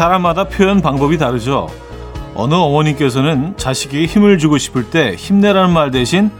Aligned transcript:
사람마다 0.00 0.44
표현 0.44 0.80
방법이 0.80 1.18
다르죠. 1.18 1.68
어느 2.34 2.54
어머님께서는 2.54 3.58
자식에게 3.58 4.06
힘을 4.06 4.38
주고 4.38 4.56
싶을 4.56 4.88
때 4.88 5.14
힘내라는 5.14 5.74
말 5.74 5.90
대신 5.90 6.30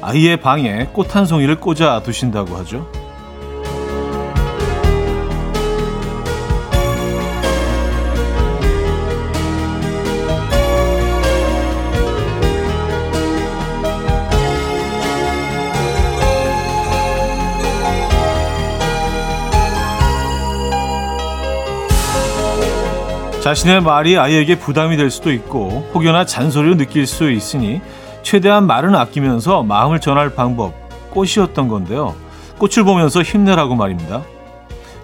아이의 0.00 0.38
방에 0.38 0.86
꽃 0.94 1.14
한 1.14 1.26
송이를 1.26 1.56
꽂아 1.56 2.00
두신다고 2.00 2.56
하죠. 2.56 2.90
자신의 23.40 23.80
말이 23.80 24.18
아이에게 24.18 24.58
부담이 24.58 24.98
될 24.98 25.10
수도 25.10 25.32
있고 25.32 25.90
혹여나 25.94 26.26
잔소리를 26.26 26.76
느낄 26.76 27.06
수 27.06 27.30
있으니 27.30 27.80
최대한 28.22 28.66
말은 28.66 28.94
아끼면서 28.94 29.62
마음을 29.62 29.98
전할 29.98 30.34
방법 30.34 30.74
꽃이었던 31.08 31.68
건데요. 31.68 32.14
꽃을 32.58 32.84
보면서 32.84 33.22
힘내라고 33.22 33.76
말입니다. 33.76 34.22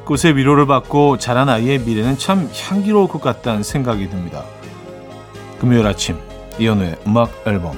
꽃의 0.04 0.36
위로를 0.36 0.66
받고 0.66 1.16
자란 1.16 1.48
아이의 1.48 1.80
미래는 1.80 2.18
참 2.18 2.50
향기로울 2.54 3.08
것 3.08 3.22
같다는 3.22 3.62
생각이 3.62 4.10
듭니다. 4.10 4.44
금요일 5.58 5.86
아침 5.86 6.18
이연우의 6.58 6.96
음악 7.06 7.30
앨범 7.46 7.72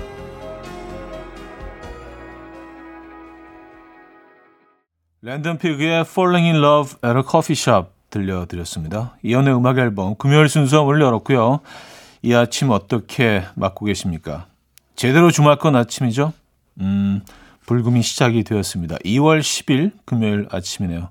랜덤 5.23 5.59
피그의 5.59 6.01
Falling 6.01 6.47
in 6.47 6.57
Love 6.57 6.97
at 7.05 7.17
a 7.17 7.23
Coffee 7.23 7.57
Shop 7.57 7.98
들려드렸습니다. 8.11 9.17
이연의 9.23 9.55
음악 9.55 9.79
앨범 9.79 10.17
금요일 10.17 10.49
순서 10.49 10.85
문을 10.85 11.01
열었고요. 11.01 11.61
이 12.23 12.35
아침 12.35 12.71
어떻게 12.71 13.45
맞고 13.55 13.87
계십니까? 13.87 14.47
제대로 14.97 15.31
주말권 15.31 15.77
아침이죠? 15.77 16.33
음, 16.81 17.23
불금이 17.67 18.03
시작이 18.03 18.45
되었습니다. 18.45 18.97
2월 19.05 19.41
10일 19.41 19.93
금요일 20.05 20.49
아침이네요. 20.51 21.11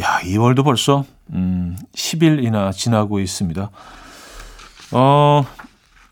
야, 0.00 0.20
2월도 0.22 0.64
벌써 0.64 1.04
음, 1.32 1.76
10일이나 1.94 2.72
지나고 2.72 3.20
있습니다. 3.20 3.70
어, 4.92 5.44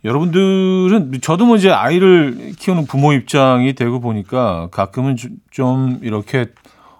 여러분들은 0.05 1.21
저도 1.23 1.47
뭐 1.47 1.57
이제 1.57 1.71
아이를 1.71 2.53
키우는 2.59 2.87
부모 2.87 3.13
입장이 3.13 3.75
되고 3.75 4.01
보니까 4.01 4.69
가끔은 4.71 5.17
좀 5.51 5.99
이렇게 6.03 6.47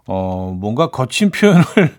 어, 0.07 0.57
뭔가 0.59 0.91
거친 0.91 1.31
표현을 1.31 1.65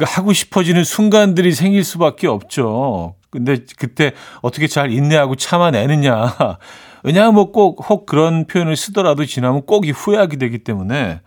하고 0.00 0.32
싶어지는 0.32 0.84
순간들이 0.84 1.52
생길 1.52 1.84
수밖에 1.84 2.26
없죠. 2.26 3.14
근데 3.30 3.58
그때 3.78 4.12
어떻게 4.42 4.66
잘 4.66 4.90
인내하고 4.92 5.36
참아내느냐. 5.36 6.36
왜냐하면 7.04 7.34
뭐 7.34 7.52
꼭 7.52 7.80
혹 7.90 8.06
그런 8.06 8.46
표현을 8.46 8.76
쓰더라도 8.76 9.24
지나면 9.24 9.66
꼭 9.66 9.84
이 9.86 9.90
후회하게 9.90 10.36
되기 10.36 10.58
때문에 10.58 11.20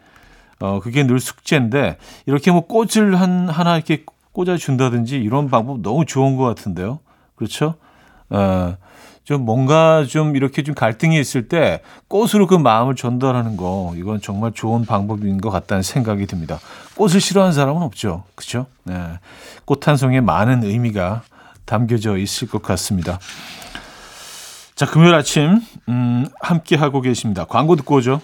어 0.59 0.79
그게 0.81 1.03
늘 1.05 1.19
숙제인데 1.19 1.97
이렇게 2.25 2.51
뭐 2.51 2.61
꽃을 2.61 3.19
한 3.19 3.49
하나 3.49 3.75
이렇게 3.75 4.03
꽂아 4.31 4.57
준다든지 4.57 5.17
이런 5.17 5.49
방법 5.49 5.81
너무 5.81 6.05
좋은 6.05 6.37
것 6.37 6.43
같은데요. 6.43 6.99
그렇죠? 7.35 7.75
어 8.29 8.75
좀 9.25 9.43
뭔가 9.43 10.05
좀 10.07 10.35
이렇게 10.35 10.61
좀 10.61 10.75
갈등이 10.75 11.19
있을 11.19 11.47
때 11.47 11.81
꽃으로 12.07 12.45
그 12.45 12.53
마음을 12.53 12.95
전달하는 12.95 13.57
거 13.57 13.91
이건 13.97 14.21
정말 14.21 14.51
좋은 14.51 14.85
방법인 14.85 15.41
것 15.41 15.49
같다는 15.49 15.81
생각이 15.81 16.27
듭니다. 16.27 16.59
꽃을 16.95 17.19
싫어하는 17.21 17.53
사람은 17.53 17.81
없죠. 17.83 18.23
그렇죠? 18.35 18.65
네. 18.83 19.19
꽃 19.65 19.87
한 19.87 19.97
송이에 19.97 20.21
많은 20.21 20.63
의미가 20.63 21.23
담겨져 21.65 22.17
있을 22.17 22.47
것 22.47 22.61
같습니다. 22.61 23.19
자, 24.75 24.85
금요일 24.85 25.13
아침 25.15 25.61
음, 25.89 26.27
함께 26.41 26.75
하고 26.75 27.01
계십니다. 27.01 27.45
광고 27.45 27.75
듣고 27.75 27.95
오죠. 27.95 28.21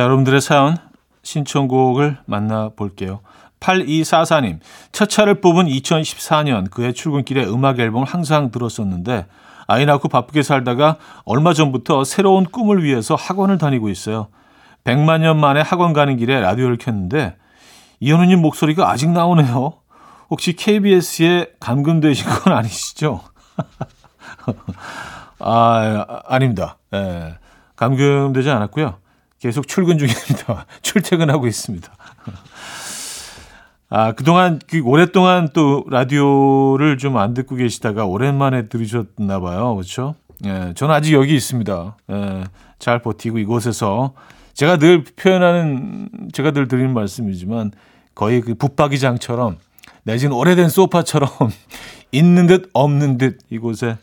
자, 0.00 0.04
여러분들의 0.04 0.40
사연 0.40 0.78
신청곡을 1.24 2.16
만나볼게요. 2.24 3.20
8244님, 3.60 4.60
첫 4.92 5.10
차를 5.10 5.42
뽑은 5.42 5.66
2014년 5.66 6.70
그해 6.70 6.92
출근길에 6.92 7.44
음악 7.44 7.78
앨범을 7.78 8.06
항상 8.06 8.50
들었었는데 8.50 9.26
아이 9.66 9.84
낳고 9.84 10.08
바쁘게 10.08 10.42
살다가 10.42 10.96
얼마 11.26 11.52
전부터 11.52 12.04
새로운 12.04 12.44
꿈을 12.44 12.82
위해서 12.82 13.14
학원을 13.14 13.58
다니고 13.58 13.90
있어요. 13.90 14.28
100만 14.84 15.20
년 15.20 15.38
만에 15.38 15.60
학원 15.60 15.92
가는 15.92 16.16
길에 16.16 16.40
라디오를 16.40 16.78
켰는데 16.78 17.36
이현우님 18.00 18.40
목소리가 18.40 18.88
아직 18.90 19.10
나오네요. 19.10 19.74
혹시 20.30 20.54
KBS에 20.54 21.52
감금되신 21.60 22.26
건 22.26 22.54
아니시죠? 22.54 23.20
아, 25.40 26.22
아닙니다. 26.24 26.78
예. 26.94 27.34
감금되지 27.76 28.48
않았고요. 28.48 28.94
계속 29.40 29.66
출근 29.66 29.98
중입니다. 29.98 30.66
출퇴근하고 30.82 31.46
있습니다. 31.46 31.90
아, 33.88 34.12
그동안, 34.12 34.60
그 34.68 34.80
오랫동안 34.84 35.48
또 35.52 35.84
라디오를 35.88 36.96
좀 36.98 37.16
안 37.16 37.34
듣고 37.34 37.56
계시다가 37.56 38.04
오랜만에 38.04 38.68
들으셨나 38.68 39.40
봐요. 39.40 39.74
그렇죠? 39.74 40.14
예, 40.44 40.72
저는 40.76 40.94
아직 40.94 41.14
여기 41.14 41.34
있습니다. 41.34 41.96
예, 42.12 42.44
잘 42.78 43.00
버티고 43.02 43.38
이곳에서 43.38 44.12
제가 44.54 44.76
늘 44.76 45.04
표현하는, 45.04 46.08
제가 46.32 46.52
늘 46.52 46.68
드리는 46.68 46.92
말씀이지만 46.94 47.72
거의 48.14 48.42
그 48.42 48.54
붙박이장처럼 48.54 49.56
내지는 50.04 50.34
오래된 50.36 50.68
소파처럼 50.68 51.30
있는 52.12 52.46
듯 52.46 52.70
없는 52.74 53.18
듯 53.18 53.38
이곳에 53.50 53.96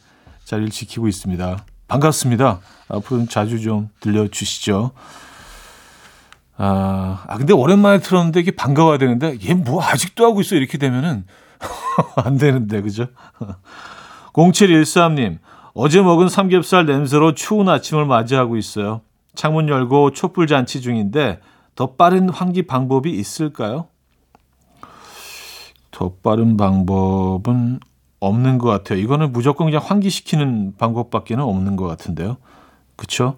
자리를 0.45 0.71
지키고 0.71 1.07
있습니다. 1.07 1.63
반갑습니다. 1.87 2.59
앞으로는 2.89 3.29
자주 3.29 3.61
좀 3.61 3.89
들려주시죠. 3.99 4.91
아, 6.57 7.23
아 7.27 7.37
근데 7.37 7.53
오랜만에 7.53 7.99
틀었는데 7.99 8.39
이게 8.39 8.51
반가워야 8.51 8.97
되는데 8.97 9.37
얘 9.47 9.53
뭐 9.53 9.83
아직도 9.83 10.25
하고 10.25 10.41
있어 10.41 10.55
이렇게 10.55 10.77
되면은 10.77 11.25
안 12.17 12.37
되는데 12.37 12.81
그죠? 12.81 13.07
0713님 14.33 15.39
어제 15.73 16.01
먹은 16.01 16.29
삼겹살 16.29 16.85
냄새로 16.85 17.33
추운 17.35 17.69
아침을 17.69 18.05
맞이하고 18.05 18.57
있어요. 18.57 19.01
창문 19.35 19.69
열고 19.69 20.11
촛불 20.11 20.47
잔치 20.47 20.81
중인데 20.81 21.39
더 21.75 21.93
빠른 21.93 22.29
환기 22.29 22.63
방법이 22.63 23.11
있을까요? 23.11 23.87
더 25.91 26.13
빠른 26.23 26.57
방법은 26.57 27.79
없는 28.19 28.57
것 28.57 28.69
같아요. 28.69 28.99
이거는 28.99 29.31
무조건 29.31 29.67
그냥 29.67 29.81
환기시키는 29.83 30.73
방법밖에는 30.77 31.43
없는 31.43 31.75
것 31.75 31.85
같은데요. 31.85 32.37
그렇죠? 32.95 33.37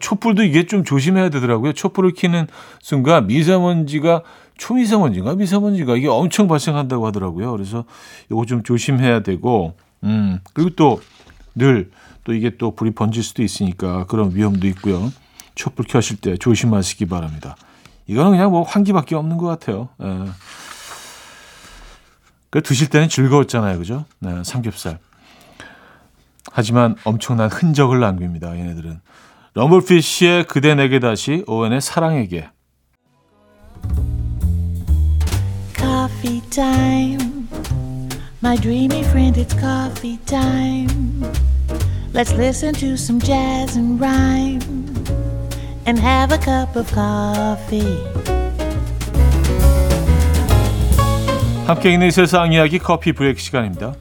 촛불도 0.00 0.42
이게 0.42 0.66
좀 0.66 0.84
조심해야 0.84 1.30
되더라고요. 1.30 1.72
촛불을 1.72 2.12
켜는 2.14 2.46
순간 2.80 3.26
미세먼지가 3.26 4.22
초미세먼지가 4.58 5.34
미세먼지가 5.34 5.96
이게 5.96 6.08
엄청 6.08 6.48
발생한다고 6.48 7.06
하더라고요. 7.06 7.50
그래서 7.52 7.84
이거 8.30 8.44
좀 8.44 8.62
조심해야 8.62 9.20
되고, 9.20 9.74
음 10.04 10.38
그리고 10.52 10.70
또늘또 11.56 12.34
이게 12.34 12.56
또 12.58 12.74
불이 12.74 12.90
번질 12.90 13.22
수도 13.22 13.42
있으니까 13.42 14.04
그런 14.06 14.34
위험도 14.34 14.66
있고요. 14.68 15.12
촛불 15.54 15.86
켜실 15.86 16.18
때 16.18 16.36
조심하시기 16.36 17.06
바랍니다. 17.06 17.56
이거는 18.06 18.32
그냥 18.32 18.50
뭐 18.50 18.62
환기밖에 18.62 19.14
없는 19.14 19.38
것 19.38 19.46
같아요. 19.46 19.88
예. 20.02 20.26
그 22.50 22.62
드실 22.62 22.90
때는 22.90 23.08
즐거웠잖아요, 23.08 23.78
그죠? 23.78 24.04
네, 24.18 24.42
삼겹살. 24.44 24.98
하지만 26.50 26.96
엄청난 27.04 27.48
흔적을 27.48 28.00
남깁니다, 28.00 28.58
얘네들은. 28.58 29.00
럼블피쉬의 29.54 30.44
그대 30.44 30.74
내게 30.76 31.00
다시, 31.00 31.42
오웬의 31.46 31.80
사랑에게. 31.80 32.50
Coffee 35.76 36.40
time. 36.50 37.48
My 38.42 38.56
dreamy 38.56 39.00
friend, 39.00 39.40
it's 39.40 39.54
coffee 39.58 40.18
time. 40.24 40.88
Let's 42.14 42.32
listen 42.32 42.74
to 42.74 42.94
some 42.94 43.20
jazz 43.20 43.76
and 43.76 44.00
rhyme 44.00 44.60
and 45.86 45.98
have 45.98 46.32
a 46.32 46.38
cup 46.38 46.78
of 46.78 46.88
coffee. 46.94 47.98
함께 51.66 51.92
있는 51.92 52.10
세상 52.10 52.52
이야기 52.52 52.78
커피 52.78 53.12
브레이크 53.12 53.40
시간입니다. 53.40 53.94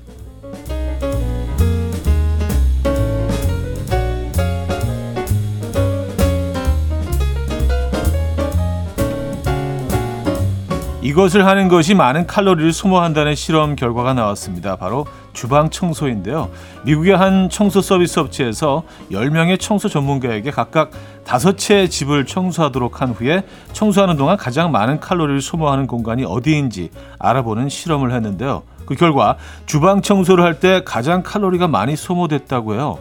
이것을 11.02 11.46
하는 11.46 11.70
것이 11.70 11.96
많은 11.96 12.28
칼로리를 12.28 12.74
소모한다는 12.74 13.34
실험 13.34 13.78
결과가 13.78 14.14
나왔습니다. 14.14 14.76
바로 14.76 15.06
주방 15.32 15.70
청소인데요. 15.70 16.50
미국의 16.84 17.16
한 17.16 17.50
청소 17.50 17.82
서비스 17.82 18.20
업체에서 18.20 18.84
10명의 19.10 19.58
청소 19.62 19.88
전문가에게 19.88 20.52
각각 20.52 20.92
5채의 21.24 21.90
집을 21.90 22.26
청소하도록 22.26 23.02
한 23.02 23.12
후에 23.12 23.44
청소하는 23.72 24.18
동안 24.18 24.36
가장 24.36 24.74
많은 24.74 25.00
칼로리를 25.00 25.42
소모하는 25.42 25.88
공간이 25.88 26.26
어디인지 26.26 26.90
알아보는 27.18 27.70
실험을 27.70 28.12
했는데요. 28.12 28.64
그 28.86 28.96
결과 28.96 29.38
주방 29.66 30.02
청소를 30.02 30.44
할 30.44 30.60
때 30.60 30.82
가장 30.84 31.24
칼로리가 31.24 31.70
많이 31.70 31.96
소모됐다고 31.96 32.74
해요. 32.74 33.00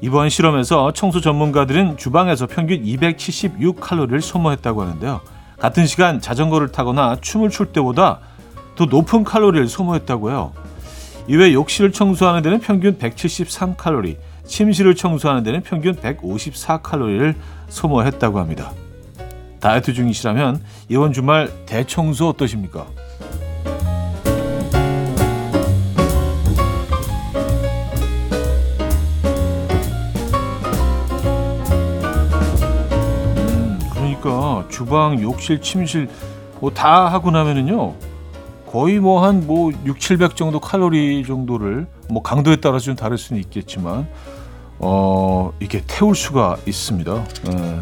이번 0.00 0.30
실험에서 0.30 0.92
청소 0.92 1.20
전문가들은 1.20 1.96
주방에서 1.96 2.46
평균 2.48 2.82
276칼로리를 2.82 4.20
소모했다고 4.20 4.82
하는데요. 4.82 5.20
같은 5.60 5.86
시간 5.86 6.20
자전거를 6.20 6.72
타거나 6.72 7.18
춤을 7.20 7.50
출 7.50 7.66
때보다 7.66 8.20
더 8.74 8.86
높은 8.86 9.24
칼로리를 9.24 9.68
소모했다고 9.68 10.30
해요. 10.30 10.52
이외 11.28 11.52
욕실을 11.52 11.92
청소하는 11.92 12.42
데는 12.42 12.60
평균 12.60 12.98
173칼로리, 12.98 14.16
침실을 14.46 14.94
청소하는 14.96 15.42
데는 15.42 15.62
평균 15.62 15.94
154칼로리를 15.96 17.34
소모했다고 17.68 18.38
합니다. 18.40 18.72
다이어트 19.60 19.92
중이시라면 19.92 20.62
이번 20.88 21.12
주말 21.12 21.52
대청소 21.66 22.30
어떠십니까? 22.30 22.86
주방, 34.80 35.20
욕실, 35.20 35.60
침실 35.60 36.08
뭐 36.60 36.70
다 36.70 37.12
하고 37.12 37.30
나면은요. 37.30 37.94
거의 38.66 38.98
뭐 38.98 39.26
한뭐 39.26 39.42
뭐 39.44 39.72
6, 39.84 40.00
700 40.00 40.36
정도 40.36 40.58
칼로리 40.58 41.22
정도를 41.26 41.86
뭐 42.08 42.22
강도에 42.22 42.56
따라 42.56 42.78
좀 42.78 42.96
다를 42.96 43.18
수는 43.18 43.42
있겠지만 43.42 44.08
어, 44.78 45.52
이게 45.60 45.82
태울 45.86 46.14
수가 46.14 46.56
있습니다. 46.66 47.24
예. 47.52 47.80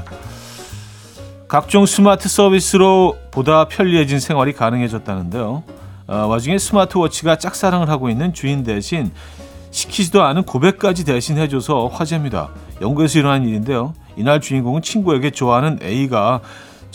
각종 1.46 1.86
스마트 1.86 2.28
서비스로 2.28 3.16
보다 3.30 3.68
편리해진 3.68 4.18
생활이 4.18 4.52
가능해졌다는데요. 4.52 5.62
어, 6.08 6.16
와중에 6.26 6.58
스마트워치가 6.58 7.36
짝사랑을 7.36 7.88
하고 7.90 8.10
있는 8.10 8.34
주인 8.34 8.64
대신 8.64 9.12
시키지도 9.70 10.22
않은 10.24 10.44
고백까지 10.44 11.04
대신 11.04 11.38
해줘서 11.38 11.86
화제입니다. 11.86 12.48
연구에서 12.80 13.20
일어난 13.20 13.46
일인데요. 13.46 13.92
이날 14.16 14.40
주인공은 14.40 14.82
친구에게 14.82 15.30
좋아하는 15.30 15.78
A가 15.82 16.40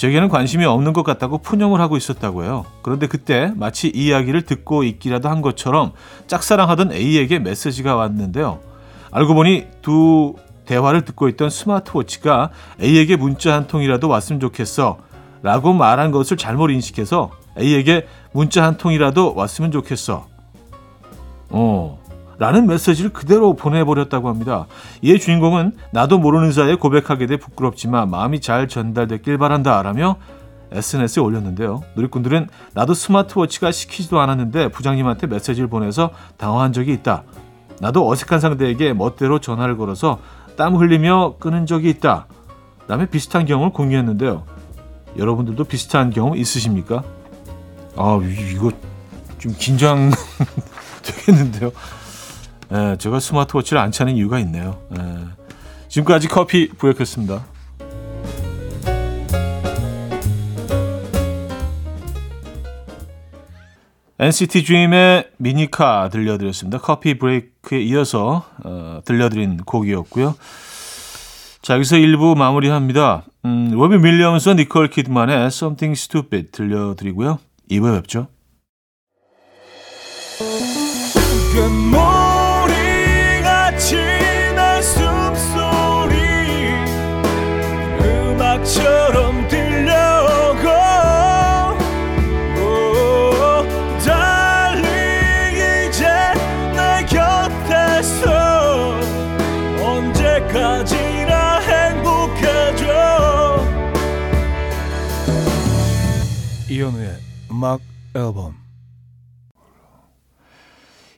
제게는 0.03 0.27
관심이 0.27 0.65
없는 0.65 0.91
것 0.91 1.03
같다고 1.03 1.37
푸념을 1.37 1.79
하고 1.79 1.95
있었다고 1.95 2.43
해요. 2.43 2.65
그런데 2.81 3.07
그때 3.07 3.53
마치 3.55 3.87
이 3.87 4.07
이야기를 4.07 4.41
듣고 4.41 4.83
있기라도 4.83 5.29
한 5.29 5.41
것처럼 5.41 5.93
짝사랑하던 6.27 6.91
A에게 6.91 7.39
메시지가 7.39 7.95
왔는데요. 7.95 8.59
알고 9.11 9.33
보니 9.33 9.67
두 9.81 10.35
대화를 10.65 11.05
듣고 11.05 11.29
있던 11.29 11.49
스마트워치가 11.49 12.49
A에게 12.81 13.15
문자 13.15 13.53
한 13.53 13.65
통이라도 13.65 14.09
왔으면 14.09 14.41
좋겠어 14.41 14.97
라고 15.41 15.71
말한 15.71 16.11
것을 16.11 16.35
잘못 16.35 16.69
인식해서 16.69 17.31
A에게 17.57 18.05
문자 18.33 18.65
한 18.65 18.75
통이라도 18.75 19.35
왔으면 19.35 19.71
좋겠어. 19.71 20.27
어, 21.47 22.02
라는 22.37 22.67
메시지를 22.67 23.11
그대로 23.11 23.53
보내버렸다고 23.55 24.27
합니다. 24.27 24.65
이에 25.01 25.17
주인공은 25.17 25.73
나도 25.91 26.17
모르는 26.19 26.51
사이에 26.51 26.75
고백하게 26.75 27.27
돼 27.27 27.37
부끄럽지만 27.37 28.09
마음이 28.09 28.41
잘 28.41 28.67
전달됐길 28.67 29.37
바란다 29.37 29.81
라며 29.81 30.17
SNS에 30.71 31.21
올렸는데요. 31.21 31.81
누리꾼들은 31.95 32.49
나도 32.73 32.93
스마트워치가 32.93 33.71
시키지도 33.71 34.19
않았는데 34.19 34.69
부장님한테 34.69 35.27
메시지를 35.27 35.69
보내서 35.69 36.09
당황한 36.37 36.73
적이 36.73 36.93
있다. 36.93 37.23
나도 37.79 38.09
어색한 38.09 38.39
상대에게 38.39 38.93
멋대로 38.93 39.39
전화를 39.39 39.77
걸어서 39.77 40.19
땀 40.57 40.75
흘리며 40.75 41.35
끊은 41.39 41.65
적이 41.65 41.89
있다. 41.89 42.27
라며 42.87 43.05
비슷한 43.05 43.45
경험을 43.45 43.71
공유했는데요. 43.71 44.43
여러분들도 45.17 45.63
비슷한 45.65 46.09
경험 46.09 46.35
있으십니까? 46.35 47.03
아, 47.95 48.19
이거 48.51 48.71
좀 49.37 49.53
긴장 49.57 50.11
되겠는데요. 51.03 51.71
예, 52.73 52.97
제가 52.97 53.19
스마트워치를 53.19 53.79
안 53.79 53.91
차는 53.91 54.15
이유가 54.15 54.39
있네요. 54.39 54.81
예. 54.97 55.03
지금까지 55.89 56.27
커피 56.27 56.69
브레이크였습니다. 56.69 57.45
NCT 64.19 64.63
드림의 64.63 65.31
미니카 65.37 66.09
들려드렸습니다. 66.09 66.77
커피 66.79 67.17
브레이크에 67.19 67.81
이어서 67.81 68.45
어, 68.63 69.01
들려드린 69.05 69.57
곡이었고요. 69.57 70.35
자, 71.61 71.75
여기서 71.75 71.97
1부 71.97 72.37
마무리합니다. 72.37 73.23
음, 73.45 73.71
로비 73.71 73.97
밀리엄스와 73.97 74.55
니콜 74.55 74.89
키드만의 74.89 75.47
Something 75.47 75.99
Stupid 75.99 76.51
들려드리고요. 76.51 77.39
2부에 77.69 78.01
뵙죠. 78.01 78.27
이현우의 106.73 107.17
음악 107.51 107.81
앨범 108.15 108.55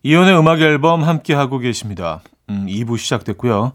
이현우의 0.03 0.37
음악 0.37 0.59
앨범 0.59 1.01
함께 1.01 1.33
하고 1.33 1.59
계십니다. 1.59 2.21
음, 2.49 2.65
2부 2.67 2.97
시작됐고요. 2.97 3.71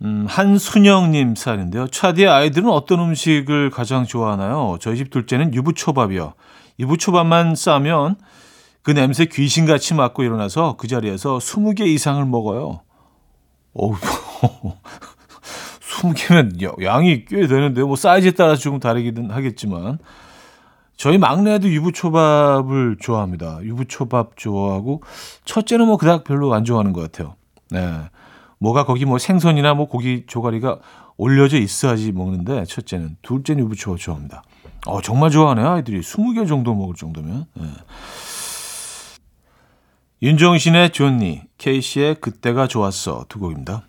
음, 0.00 0.24
한순영님 0.26 1.34
사연인데요. 1.34 1.88
차디의 1.88 2.26
아이들은 2.26 2.70
어떤 2.70 3.00
음식을 3.00 3.68
가장 3.68 4.06
좋아하나요? 4.06 4.78
저희 4.80 4.96
집 4.96 5.10
둘째는 5.10 5.52
유부초밥이요. 5.52 6.32
유부초밥만 6.80 7.54
싸면 7.54 8.16
그 8.80 8.92
냄새 8.92 9.26
귀신같이 9.26 9.92
맡고 9.92 10.22
일어나서 10.22 10.76
그 10.78 10.88
자리에서 10.88 11.36
20개 11.36 11.82
이상을 11.86 12.24
먹어요. 12.24 12.80
어우, 13.74 13.94
20개면 16.00 16.82
양이 16.82 17.26
꽤 17.26 17.46
되는데요. 17.46 17.86
뭐 17.86 17.96
사이즈에 17.96 18.30
따라 18.30 18.56
조금 18.56 18.80
다르기는 18.80 19.30
하겠지만 19.30 19.98
저희 20.96 21.18
막내도 21.18 21.68
유부초밥을 21.68 22.96
좋아합니다. 23.00 23.60
유부초밥 23.62 24.36
좋아하고 24.36 25.02
첫째는 25.44 25.86
뭐 25.86 25.96
그닥 25.96 26.24
별로 26.24 26.52
안 26.54 26.64
좋아하는 26.64 26.92
것 26.92 27.00
같아요. 27.00 27.34
네. 27.70 27.98
뭐가 28.58 28.84
거기 28.84 29.04
뭐 29.04 29.18
생선이나 29.18 29.74
뭐 29.74 29.88
고기 29.88 30.24
조가리가 30.26 30.78
올려져 31.16 31.58
있어야지 31.58 32.12
먹는데 32.12 32.64
첫째는 32.64 33.16
둘째는 33.22 33.64
유부초밥 33.64 33.98
좋아합니다. 33.98 34.42
어 34.86 35.00
정말 35.00 35.30
좋아하네 35.30 35.62
아이들이 35.62 36.00
20개 36.00 36.46
정도 36.46 36.74
먹을 36.74 36.94
정도면. 36.94 37.46
네. 37.54 37.66
윤정신의 40.22 40.90
존니, 40.90 41.42
케이씨의 41.58 42.14
그때가 42.20 42.68
좋았어 42.68 43.24
두 43.28 43.40
곡입니다. 43.40 43.82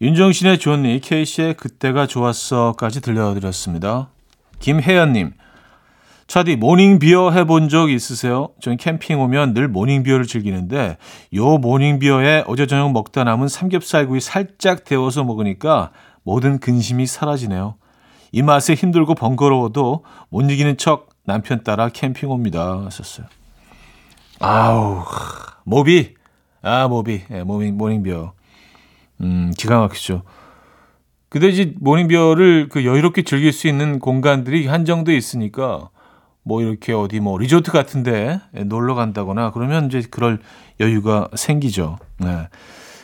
윤정신의 0.00 0.58
존니, 0.58 1.00
케이씨의 1.00 1.54
그때가 1.54 2.08
좋았어까지 2.08 3.00
들려드렸습니다. 3.02 4.08
김혜연님, 4.58 5.34
차디 6.26 6.56
morning 6.56 6.98
beer 6.98 7.30
해본 7.30 7.68
적 7.68 7.90
있으세요? 7.90 8.50
전 8.60 8.76
캠핑 8.76 9.20
오면 9.20 9.54
늘 9.54 9.68
morning 9.68 10.02
beer를 10.02 10.26
즐기는데 10.26 10.96
요 11.34 11.58
morning 11.58 11.98
beer에 11.98 12.44
어제 12.46 12.66
저녁 12.66 12.92
먹다 12.92 13.24
남은 13.24 13.48
삼겹살구이 13.48 14.20
살짝 14.20 14.84
데워서 14.84 15.24
먹으니까 15.24 15.90
모든 16.22 16.58
근심이 16.58 17.06
사라지네요. 17.06 17.74
이 18.30 18.42
맛에 18.42 18.74
힘들고 18.74 19.14
번거로워도 19.14 20.04
못 20.30 20.50
이기는 20.50 20.76
척 20.78 21.10
남편 21.24 21.62
따라 21.62 21.88
캠핑 21.88 22.30
옵니다. 22.30 22.82
하셨어요. 22.84 23.26
아우 24.40 25.04
모비 25.64 26.14
아 26.62 26.88
모비 26.88 27.22
예, 27.30 27.42
morning 27.42 27.76
morning 27.76 28.02
beer 28.02 28.32
음 29.20 29.52
기가 29.56 29.80
막히죠. 29.80 30.22
근데 31.28 31.48
이제 31.48 31.74
morning 31.80 32.08
beer를 32.08 32.68
그 32.68 32.84
여유롭게 32.84 33.22
즐길 33.22 33.52
수 33.52 33.66
있는 33.66 33.98
공간들이 33.98 34.66
한정돼 34.66 35.16
있으니까 35.16 35.88
뭐 36.44 36.62
이렇게 36.62 36.92
어디 36.92 37.20
뭐 37.20 37.38
리조트 37.38 37.70
같은데 37.70 38.40
놀러 38.66 38.94
간다거나 38.94 39.52
그러면 39.52 39.86
이제 39.86 40.02
그럴 40.10 40.40
여유가 40.80 41.28
생기죠. 41.34 41.98
네. 42.18 42.48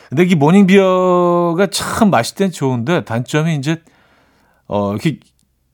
근데 0.09 0.23
이 0.23 0.35
morning 0.35 0.67
beer가 0.67 1.67
참 1.67 2.09
맛있을 2.09 2.35
땐 2.35 2.51
좋은데 2.51 3.05
단점이 3.05 3.55
이제 3.55 3.81
어 4.67 4.91
이렇게 4.91 5.19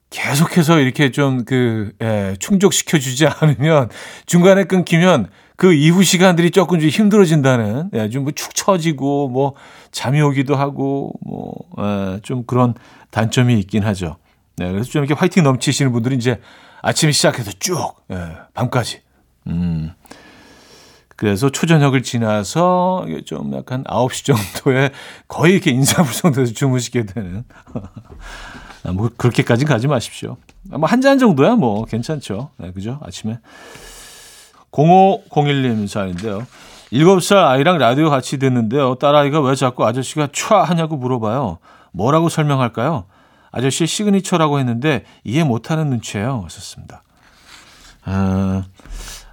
계속해서 0.10 0.80
이렇게 0.80 1.12
좀그 1.12 1.94
예, 2.02 2.36
충족시켜 2.40 3.00
주지 3.00 3.26
않으면 3.28 3.90
중간에 4.26 4.66
끊기면 4.66 5.28
그 5.58 5.74
이후 5.74 6.04
시간들이 6.04 6.52
조금 6.52 6.80
좀 6.80 6.90
힘들어진다는 6.90 7.90
예, 7.94 8.10
좀축 8.10 8.24
뭐 8.24 8.34
처지고 8.54 9.30
뭐 9.30 9.56
잠이 9.92 10.22
오기도 10.22 10.56
하고 10.56 11.14
뭐좀 11.22 12.40
예, 12.40 12.44
그런 12.46 12.74
단점이 13.12 13.58
있긴 13.60 13.84
하죠. 13.84 14.18
네, 14.58 14.72
그래서 14.72 14.90
좀 14.90 15.04
이렇게 15.04 15.18
화이팅 15.18 15.44
넘치시는 15.44 15.92
분들은 15.92 16.18
이제 16.18 16.40
아침에 16.82 17.12
시작해서 17.12 17.52
쭉 17.60 17.96
예, 18.12 18.38
밤까지. 18.54 19.02
음. 19.48 19.92
그래서 21.18 21.50
초저녁을 21.50 22.04
지나서 22.04 23.06
좀 23.26 23.56
약간 23.56 23.84
9시 23.86 24.26
정도에 24.26 24.92
거의 25.28 25.54
이렇게 25.54 25.72
인사불성돼서 25.72 26.54
주무시게 26.54 27.06
되는. 27.06 27.44
아, 28.84 28.92
뭐 28.92 29.10
그렇게까지는 29.16 29.72
가지 29.72 29.88
마십시오. 29.88 30.38
뭐한잔 30.64 31.18
정도야 31.18 31.56
뭐 31.56 31.86
괜찮죠. 31.86 32.52
네, 32.58 32.72
그죠? 32.72 33.00
아침에. 33.02 33.40
0501님 34.72 35.88
사연인데요. 35.88 36.46
7살 36.92 37.46
아이랑 37.46 37.78
라디오 37.78 38.10
같이 38.10 38.38
듣는데요. 38.38 38.96
딸아이가 38.96 39.42
왜 39.42 39.56
자꾸 39.56 39.86
아저씨가 39.86 40.28
촤 40.28 40.64
하냐고 40.64 40.98
물어봐요. 40.98 41.60
뭐라고 41.94 42.30
설명할까요? 42.30 43.06
아저씨 43.56 43.88
signature라고 43.88 44.60
했는데 44.60 45.06
이해 45.24 45.46
못하는 45.46 45.90
눈치예요. 45.90 46.42
왔었습니다. 46.44 47.04
아, 48.04 48.64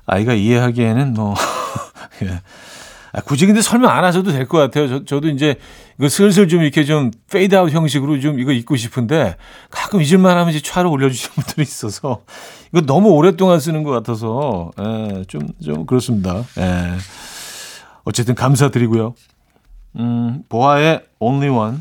아이가 0.06 0.32
이해하기에는 0.32 1.14
뭐 1.14 1.34
예. 2.22 2.40
아, 3.12 3.20
굳이 3.20 3.46
근데 3.46 3.60
설명 3.60 3.90
안 3.90 4.04
하셔도 4.04 4.30
될 4.30 4.46
것 4.46 4.58
같아요. 4.58 4.88
저, 4.88 5.04
저도 5.04 5.28
이제 5.28 5.56
이거 5.98 6.08
슬슬 6.08 6.46
좀 6.48 6.62
이렇게 6.62 6.84
좀 6.84 7.10
페이드 7.30 7.54
아웃 7.56 7.70
형식으로 7.72 8.20
좀 8.20 8.38
이거 8.38 8.52
잊고 8.52 8.76
싶은데 8.76 9.36
가끔 9.70 10.00
잊을만 10.00 10.38
하면 10.38 10.50
이제 10.50 10.60
촤를 10.62 10.88
올려주시는 10.88 11.34
분들이 11.34 11.62
있어서 11.62 12.22
이거 12.72 12.80
너무 12.86 13.10
오랫동안 13.10 13.58
쓰는 13.58 13.82
것 13.82 13.90
같아서 13.90 14.70
예, 14.80 15.24
좀, 15.26 15.48
좀 15.62 15.84
그렇습니다. 15.84 16.44
예. 16.58 16.92
어쨌든 18.04 18.34
감사드리고요. 18.36 19.14
음, 19.96 20.42
보아의 20.48 21.02
Only 21.18 21.48
One. 21.50 21.78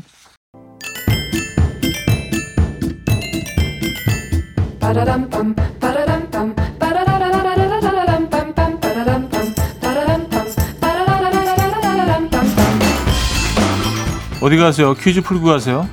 어디 14.42 14.56
가세요? 14.56 14.92
퀴즈 14.94 15.22
풀고 15.22 15.46
가세요. 15.46 15.88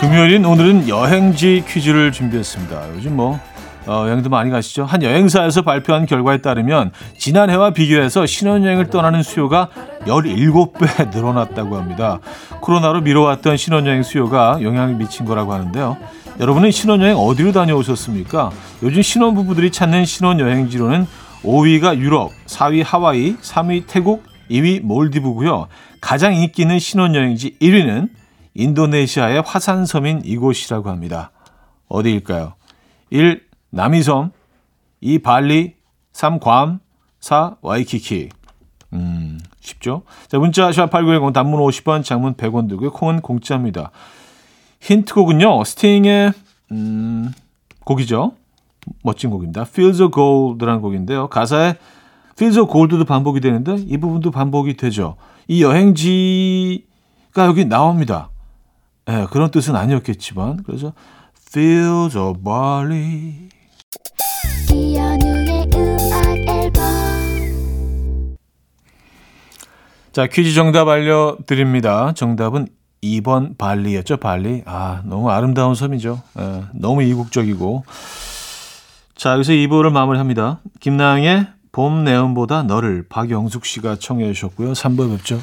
금요일인 0.00 0.44
오늘은 0.44 0.88
여행지 0.88 1.64
퀴즈를 1.66 2.12
준비했습니다. 2.12 2.94
요즘 2.96 3.16
뭐 3.16 3.40
어, 3.88 4.04
여행도 4.06 4.28
많이 4.28 4.50
가시죠? 4.50 4.84
한 4.84 5.02
여행사에서 5.02 5.62
발표한 5.62 6.04
결과에 6.04 6.38
따르면 6.38 6.92
지난해와 7.16 7.70
비교해서 7.70 8.26
신혼여행을 8.26 8.90
떠나는 8.90 9.22
수요가 9.22 9.70
17배 10.04 11.08
늘어났다고 11.16 11.74
합니다. 11.74 12.20
코로나로 12.60 13.00
미뤄왔던 13.00 13.56
신혼여행 13.56 14.02
수요가 14.02 14.58
영향을 14.60 14.96
미친 14.96 15.24
거라고 15.24 15.54
하는데요. 15.54 15.96
여러분은 16.38 16.70
신혼여행 16.70 17.16
어디로 17.16 17.52
다녀오셨습니까? 17.52 18.50
요즘 18.82 19.00
신혼부부들이 19.00 19.72
찾는 19.72 20.04
신혼여행지로는 20.04 21.06
5위가 21.42 21.96
유럽, 21.96 22.30
4위 22.46 22.84
하와이, 22.84 23.36
3위 23.36 23.84
태국, 23.86 24.22
2위 24.50 24.82
몰디브고요. 24.82 25.66
가장 26.02 26.34
인기 26.34 26.62
있는 26.62 26.78
신혼여행지 26.78 27.56
1위는 27.60 28.10
인도네시아의 28.52 29.42
화산섬인 29.46 30.22
이곳이라고 30.24 30.90
합니다. 30.90 31.30
어디일까요? 31.88 32.52
1. 33.10 33.47
남이섬 33.70 34.32
2. 35.00 35.18
발리 35.20 35.74
3. 36.12 36.40
괌 36.40 36.80
4. 37.20 37.56
와이키키 37.60 38.30
음, 38.94 39.38
쉽죠? 39.60 40.02
자, 40.28 40.38
문자 40.38 40.70
샵8910 40.70 41.32
단문 41.32 41.60
50원, 41.60 42.02
장문 42.02 42.34
100원 42.34 42.68
들고요. 42.68 42.90
콩은 42.92 43.20
공짜입니다. 43.20 43.90
힌트곡은요. 44.80 45.64
스팅의 45.64 46.32
음, 46.72 47.32
곡이죠. 47.84 48.32
멋진 49.02 49.30
곡입니다. 49.30 49.62
Feels 49.62 50.02
of 50.02 50.14
Gold라는 50.14 50.80
곡인데요. 50.80 51.28
가사에 51.28 51.74
Feels 52.32 52.58
of 52.58 52.72
Gold도 52.72 53.04
반복이 53.04 53.40
되는데 53.40 53.76
이 53.76 53.98
부분도 53.98 54.30
반복이 54.30 54.74
되죠. 54.74 55.16
이 55.46 55.62
여행지가 55.62 57.46
여기 57.46 57.64
나옵니다. 57.64 58.30
네, 59.06 59.26
그런 59.30 59.50
뜻은 59.50 59.76
아니었겠지만 59.76 60.62
그래서 60.64 60.92
Feels 61.50 62.16
of 62.16 62.40
Bali 62.42 63.48
자, 70.12 70.26
퀴즈 70.26 70.54
정답 70.54 70.88
알려드립니다. 70.88 72.12
정답은 72.14 72.66
2번 73.02 73.56
발리였죠, 73.58 74.16
발리. 74.16 74.62
아, 74.66 75.02
너무 75.04 75.30
아름다운 75.30 75.74
섬이죠. 75.74 76.20
예, 76.38 76.64
너무 76.74 77.02
이국적이고. 77.02 77.84
자, 79.14 79.34
여기서 79.34 79.52
2부를 79.52 79.90
마무리합니다. 79.90 80.60
김나영의 80.80 81.46
봄 81.72 82.04
내음보다 82.04 82.62
너를 82.64 83.04
박영숙 83.08 83.64
씨가 83.64 83.96
청해 83.96 84.32
주셨고요. 84.32 84.72
3부 84.72 85.16
뵙죠. 85.16 85.40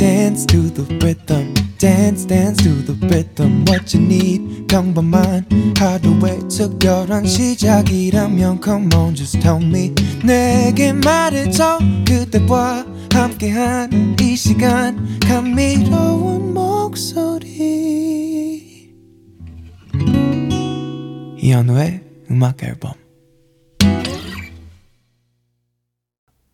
Dance 0.00 0.46
to 0.46 0.70
the 0.70 0.82
rhythm. 1.04 1.52
dance 1.78 2.24
dance 2.24 2.56
to 2.62 2.70
the 2.70 2.94
rhythm 3.08 3.66
what 3.68 3.94
you 3.94 4.02
need 4.02 4.66
평범한 4.66 5.44
하루의 5.76 6.40
특별한 6.48 7.26
시작이라면 7.26 8.62
come 8.64 8.88
on 8.94 9.14
just 9.14 9.38
tell 9.40 9.62
me 9.62 9.92
내게 10.24 10.94
말해줘 10.94 11.80
그대와 12.08 12.86
함께한 13.12 14.16
이 14.18 14.36
시간 14.36 15.20
감미로운 15.20 16.54
목소리 16.54 17.74
이현우의 21.36 22.00
음악 22.30 22.62
앨범 22.62 22.99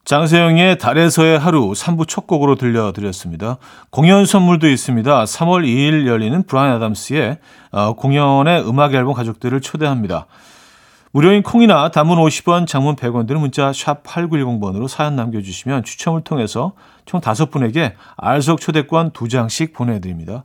장세영의 0.06 0.78
달에서의 0.78 1.36
하루 1.36 1.72
3부 1.72 2.06
첫 2.06 2.28
곡으로 2.28 2.54
들려드렸습니다. 2.54 3.58
공연 3.90 4.24
선물도 4.24 4.68
있습니다. 4.68 5.24
3월 5.24 5.66
2일 5.66 6.06
열리는 6.06 6.44
브라이언 6.44 6.76
아담스의 6.76 7.38
어, 7.72 7.92
공연의 7.94 8.68
음악 8.68 8.94
앨범 8.94 9.14
가족들을 9.14 9.60
초대합니다. 9.60 10.26
무료인 11.10 11.42
콩이나 11.42 11.90
단문 11.90 12.18
50원, 12.18 12.68
장문 12.68 12.94
100원 12.94 13.26
들은 13.26 13.40
문자 13.40 13.72
샵 13.72 14.04
8910번으로 14.04 14.86
사연 14.86 15.16
남겨주시면 15.16 15.82
추첨을 15.82 16.20
통해서 16.20 16.74
총 17.04 17.20
5분에게 17.20 17.94
알석 18.16 18.60
초대권 18.60 19.10
2장씩 19.10 19.74
보내드립니다. 19.74 20.44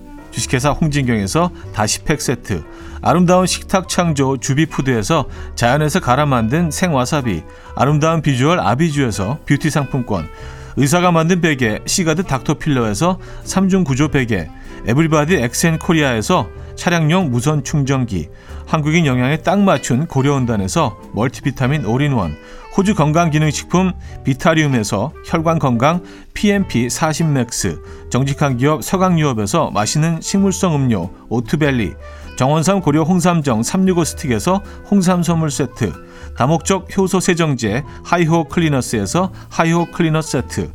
주식회사 0.31 0.71
홍진경에서 0.71 1.51
다시팩 1.73 2.21
세트, 2.21 2.63
아름다운 3.01 3.45
식탁 3.45 3.89
창조 3.89 4.37
주비푸드에서 4.37 5.25
자연에서 5.55 5.99
갈아 5.99 6.25
만든 6.25 6.71
생와사비, 6.71 7.43
아름다운 7.75 8.21
비주얼 8.21 8.59
아비주에서 8.59 9.39
뷰티 9.45 9.69
상품권, 9.69 10.27
의사가 10.77 11.11
만든 11.11 11.41
베개 11.41 11.79
시가드 11.85 12.23
닥터필러에서 12.23 13.19
3중 13.43 13.85
구조 13.85 14.09
베개 14.09 14.47
에브리바디 14.87 15.35
엑센 15.35 15.77
코리아에서 15.77 16.47
차량용 16.75 17.29
무선 17.29 17.63
충전기 17.63 18.29
한국인 18.65 19.05
영양에 19.05 19.37
딱 19.37 19.59
맞춘 19.59 20.07
고려원단에서 20.07 20.97
멀티비타민 21.13 21.85
올인원 21.85 22.35
호주 22.75 22.95
건강기능식품 22.95 23.91
비타리움에서 24.23 25.11
혈관건강 25.25 26.03
PMP 26.33 26.87
40맥스 26.87 28.09
정직한 28.09 28.55
기업 28.57 28.83
서강유업에서 28.83 29.71
맛있는 29.71 30.21
식물성 30.21 30.75
음료 30.75 31.11
오트벨리 31.27 31.93
정원삼 32.37 32.79
고려 32.79 33.03
홍삼정 33.03 33.61
365 33.61 34.03
스틱에서 34.05 34.63
홍삼 34.89 35.21
선물 35.21 35.51
세트 35.51 35.91
다목적 36.37 36.95
효소 36.97 37.19
세정제 37.19 37.83
하이호 38.03 38.45
클리너스에서 38.45 39.31
하이호 39.49 39.91
클리너 39.91 40.21
세트 40.21 40.71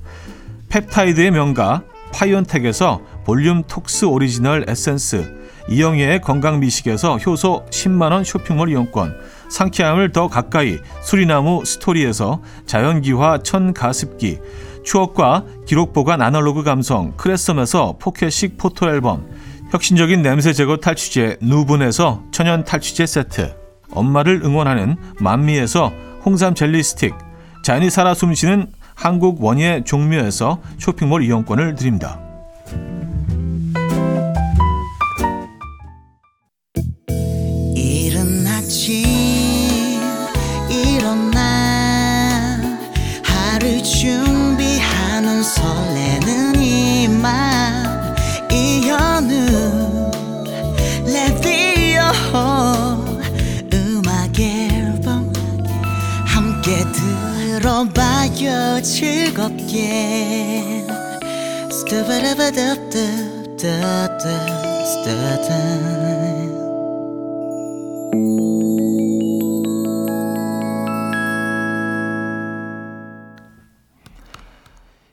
펩타이드의 0.68 1.30
명가 1.30 1.82
파이온텍에서 2.12 3.00
볼륨 3.24 3.62
톡스 3.64 4.06
오리지널 4.06 4.64
에센스 4.68 5.34
이영애의 5.68 6.20
건강미식에서 6.20 7.18
효소 7.18 7.66
10만원 7.70 8.24
쇼핑몰 8.24 8.70
이용권 8.70 9.16
상쾌함을 9.50 10.12
더 10.12 10.28
가까이 10.28 10.78
수리나무 11.02 11.64
스토리에서 11.64 12.40
자연기화 12.66 13.38
천가습기 13.42 14.38
추억과 14.84 15.44
기록보관 15.66 16.22
아날로그 16.22 16.62
감성 16.62 17.16
크레썸에서 17.16 17.96
포켓식 17.98 18.56
포토앨범 18.56 19.26
혁신적인 19.72 20.22
냄새 20.22 20.52
제거 20.52 20.76
탈취제 20.76 21.38
누분에서 21.42 22.22
천연 22.30 22.64
탈취제 22.64 23.04
세트 23.04 23.65
엄마를 23.92 24.40
응원하는 24.44 24.96
만미에서 25.20 25.92
홍삼 26.24 26.54
젤리 26.54 26.82
스틱 26.82 27.14
자연이 27.62 27.90
살아 27.90 28.14
숨쉬는 28.14 28.68
한국 28.94 29.42
원예 29.42 29.82
종묘에서 29.84 30.60
쇼핑몰 30.78 31.22
이용권을 31.22 31.74
드립니다. 31.74 32.25
들어봐요 57.76 58.80
즐겁게 58.80 59.84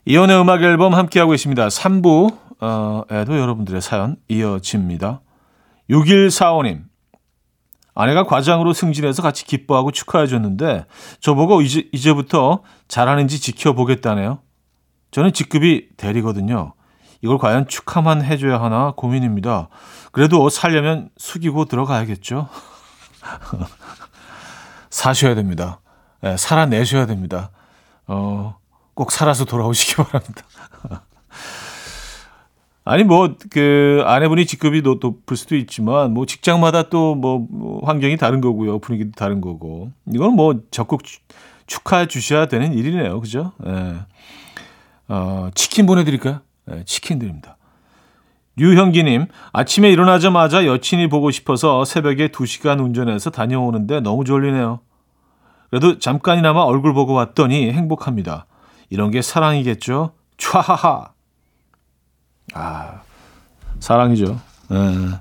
이혼의 0.06 0.40
음악 0.40 0.62
앨범 0.62 0.94
함께하고 0.94 1.34
있습니다. 1.34 1.68
3부에도 1.68 3.38
여러분들의 3.38 3.82
사연 3.82 4.16
이어집니다. 4.30 5.22
6145님 5.90 6.93
아내가 7.96 8.24
과장으로 8.24 8.74
승진해서 8.74 9.22
같이 9.22 9.46
기뻐하고 9.46 9.92
축하해 9.92 10.28
줬는데 10.28 10.86
저보고 11.20 11.62
이제, 11.62 11.88
이제부터 11.92 12.64
잘하는지 12.88 13.40
지켜보겠다네요. 13.40 14.40
저는 15.12 15.34
직급이 15.34 15.90
대리거든요. 15.98 16.74
이걸 17.22 17.38
과연 17.38 17.68
축하만 17.68 18.24
해줘야 18.24 18.62
하나 18.62 18.92
고민입니다. 18.98 19.70
그래도 20.12 20.50
살려면 20.50 21.10
숙이고 21.18 21.66
들어가야겠죠? 21.66 22.50
사셔야 24.90 25.36
됩니다. 25.36 25.80
네, 26.22 26.36
살아내셔야 26.36 27.06
됩니다. 27.06 27.52
어, 28.08 28.58
꼭 28.94 29.12
살아서 29.12 29.46
돌아오시기 29.46 29.96
바랍니다. 29.96 30.44
아니 32.86 33.04
뭐 33.04 33.36
그 33.50 34.04
아내분이 34.06 34.46
직급이 34.46 34.82
높을 34.82 35.38
수도 35.38 35.56
있지만 35.56 36.14
뭐 36.14 36.26
직장마다 36.26 36.84
또뭐 36.84 37.48
뭐 37.50 37.86
환경이 37.86 38.18
다른 38.18 38.42
거고요 38.42 38.80
분위기도 38.80 39.12
다른 39.16 39.40
거고 39.42 39.92
이건 40.14 40.34
뭐 40.34 40.60
적극 40.72 41.02
축하해 41.66 42.08
주셔야 42.08 42.48
되는 42.48 42.74
일이네요 42.74 43.22
그죠? 43.22 43.54
예. 43.66 43.96
어, 45.08 45.50
치킨 45.56 45.86
보내드릴까요? 45.86 46.40
예, 46.72 46.84
치킨 46.86 47.20
드립니다. 47.20 47.58
유형기님 48.58 49.26
아침에 49.52 49.90
일어나자마자 49.92 50.66
여친이 50.66 51.10
보고 51.10 51.32
싶어서 51.32 51.86
새벽에 51.86 52.30
2 52.30 52.46
시간 52.46 52.80
운전해서 52.80 53.30
다녀오는데 53.32 54.02
너무 54.02 54.26
졸리네요. 54.26 54.80
그래도 55.70 55.98
잠깐이나마 55.98 56.62
얼굴 56.62 56.94
보고 56.94 57.14
왔더니 57.14 57.72
행복합니다. 57.72 58.46
이런 58.90 59.10
게 59.10 59.22
사랑이겠죠? 59.24 60.12
촤하하 60.38 61.13
아, 62.54 63.02
사랑이죠. 63.80 64.40
예. 64.72 65.20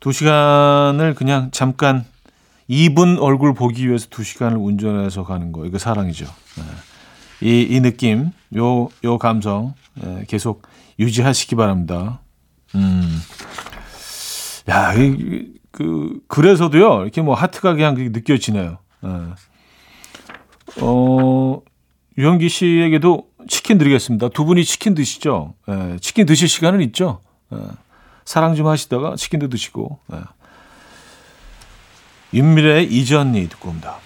두 0.00 0.12
시간을 0.12 1.14
그냥 1.14 1.50
잠깐 1.50 2.04
이분 2.68 3.18
얼굴 3.18 3.54
보기 3.54 3.86
위해서 3.86 4.06
두 4.10 4.22
시간을 4.22 4.56
운전해서 4.56 5.24
가는 5.24 5.52
거 5.52 5.66
이거 5.66 5.78
사랑이죠. 5.78 6.26
예. 6.58 6.94
이, 7.46 7.62
이 7.62 7.80
느낌, 7.80 8.30
요, 8.56 8.88
요 9.04 9.18
감성 9.18 9.74
예, 10.02 10.24
계속 10.26 10.62
유지하시기 10.98 11.56
바랍니다. 11.56 12.20
음. 12.74 13.20
야, 14.68 14.94
이, 14.94 15.52
그, 15.70 16.20
그래서도요, 16.28 17.02
이렇게 17.02 17.20
뭐 17.20 17.34
하트가 17.34 17.74
그냥 17.74 17.94
느껴지네요. 17.94 18.78
예. 19.04 19.08
어, 20.80 21.60
유영기 22.16 22.48
씨에게도 22.48 23.28
치킨 23.48 23.78
드리겠습니다. 23.78 24.28
두 24.28 24.44
분이 24.44 24.64
치킨 24.64 24.94
드시죠? 24.94 25.54
예, 25.68 25.98
치킨 26.00 26.26
드실 26.26 26.48
시간은 26.48 26.80
있죠? 26.82 27.20
예, 27.52 27.58
사랑 28.24 28.54
좀 28.54 28.66
하시다가 28.66 29.16
치킨도 29.16 29.48
드시고. 29.48 29.98
예. 30.12 30.18
윤미래의 32.32 32.92
이전니 32.92 33.48
듣고 33.48 33.68
옵니다. 33.68 33.98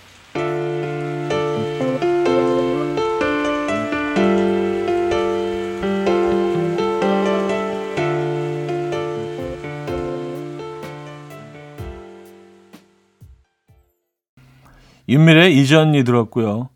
윤미래의 15.09 15.57
이전니 15.59 16.05
들었고요. 16.05 16.68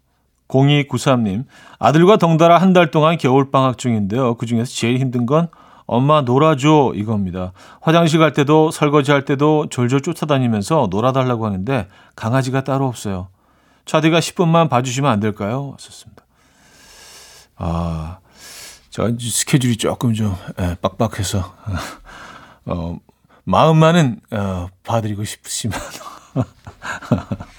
0293님, 0.53 1.45
아들과 1.79 2.17
덩달아 2.19 2.59
한 2.59 2.73
달 2.73 2.91
동안 2.91 3.17
겨울방학 3.19 3.79
중인데요. 3.79 4.35
그 4.37 4.47
중에서 4.47 4.73
제일 4.75 4.99
힘든 4.99 5.25
건 5.27 5.49
엄마 5.87 6.21
놀아줘 6.23 6.93
이겁니다. 6.95 7.53
화장실 7.81 8.19
갈 8.19 8.33
때도 8.33 8.71
설거지 8.71 9.11
할 9.11 9.25
때도 9.25 9.67
졸졸 9.71 10.01
쫓아다니면서 10.03 10.88
놀아달라고 10.91 11.45
하는데 11.47 11.88
강아지가 12.17 12.65
따로 12.65 12.87
없어요. 12.87 13.29
차디가 13.85 14.21
10분만 14.21 14.69
봐주시면 14.71 15.11
안 15.11 15.21
될까요? 15.21 15.71
왔었습니다. 15.73 16.23
아, 17.57 18.19
제가 18.91 19.11
스케줄이 19.21 19.77
조금 19.77 20.15
좀 20.15 20.35
예, 20.61 20.77
빡빡해서 20.81 21.53
어, 22.67 22.97
마음만은 23.45 24.21
어, 24.31 24.69
봐드리고 24.85 25.25
싶으시면 25.25 25.79